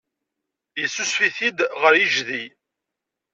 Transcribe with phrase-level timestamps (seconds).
[0.81, 2.43] Yessusef-it-id ɣer yejdi.